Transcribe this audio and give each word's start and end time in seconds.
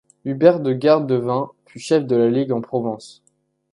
Hubert 0.25 0.61
de 0.61 0.73
Garde 0.73 1.05
de 1.05 1.13
Vins 1.13 1.51
fut 1.67 1.77
chef 1.77 2.07
de 2.07 2.15
la 2.15 2.27
ligue 2.31 2.51
en 2.53 2.61
Provence. 2.61 3.21